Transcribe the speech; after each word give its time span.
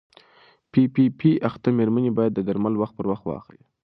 پي 0.71 0.81
پي 0.93 1.05
پي 1.19 1.31
اخته 1.49 1.69
مېرمنې 1.77 2.11
باید 2.17 2.33
درمل 2.47 2.73
وخت 2.77 2.93
پر 2.97 3.05
وخت 3.11 3.23
واخلي. 3.25 3.61